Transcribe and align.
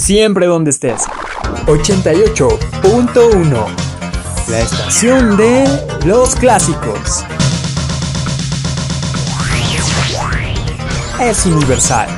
siempre 0.00 0.46
donde 0.46 0.70
estés. 0.70 1.02
88.1 1.66 3.66
La 4.48 4.60
estación 4.60 5.36
de 5.36 5.68
los 6.04 6.34
clásicos. 6.34 7.24
Es 11.20 11.46
universal. 11.46 12.08